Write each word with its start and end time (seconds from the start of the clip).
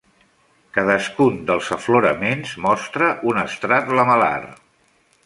Cadascun 0.77 1.35
dels 1.49 1.69
afloraments 1.77 2.55
mostra 2.67 3.11
un 3.33 3.43
estrat 3.43 3.93
lamel·lar. 4.01 4.35